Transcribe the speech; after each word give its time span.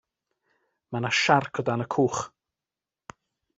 Mae 0.95 1.03
'na 1.03 1.11
siarc 1.17 1.61
o 1.63 1.67
dan 1.69 1.85
y 1.87 1.89
cwch. 1.99 2.25